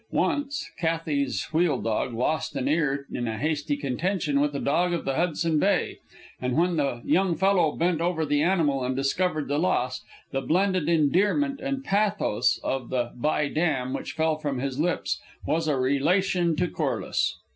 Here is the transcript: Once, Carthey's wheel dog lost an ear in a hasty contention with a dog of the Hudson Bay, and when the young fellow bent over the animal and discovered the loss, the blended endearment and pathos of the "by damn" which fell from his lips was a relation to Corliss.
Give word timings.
Once, 0.09 0.67
Carthey's 0.79 1.43
wheel 1.53 1.79
dog 1.79 2.11
lost 2.11 2.55
an 2.55 2.67
ear 2.67 3.05
in 3.13 3.27
a 3.27 3.37
hasty 3.37 3.77
contention 3.77 4.39
with 4.39 4.55
a 4.55 4.59
dog 4.59 4.93
of 4.93 5.05
the 5.05 5.13
Hudson 5.13 5.59
Bay, 5.59 5.99
and 6.41 6.57
when 6.57 6.77
the 6.77 7.03
young 7.05 7.35
fellow 7.35 7.73
bent 7.75 8.01
over 8.01 8.25
the 8.25 8.41
animal 8.41 8.83
and 8.83 8.95
discovered 8.95 9.47
the 9.47 9.59
loss, 9.59 10.03
the 10.31 10.41
blended 10.41 10.89
endearment 10.89 11.61
and 11.61 11.83
pathos 11.83 12.59
of 12.63 12.89
the 12.89 13.11
"by 13.15 13.47
damn" 13.47 13.93
which 13.93 14.13
fell 14.13 14.37
from 14.39 14.57
his 14.57 14.79
lips 14.79 15.21
was 15.45 15.67
a 15.67 15.77
relation 15.77 16.55
to 16.55 16.67
Corliss. 16.67 17.35